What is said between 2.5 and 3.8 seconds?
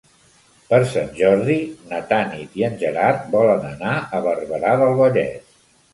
i en Gerard volen